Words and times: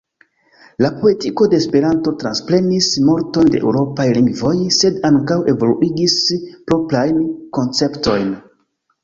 La 0.83 0.89
poetiko 1.01 1.47
de 1.51 1.59
Esperanto 1.63 2.13
transprenis 2.23 2.87
multon 3.09 3.51
de 3.57 3.59
eŭropaj 3.67 4.07
lingvoj, 4.19 4.55
sed 4.79 4.99
ankaŭ 5.11 5.39
evoluigis 5.55 6.17
proprajn 6.49 7.23
konceptojn. 7.61 8.35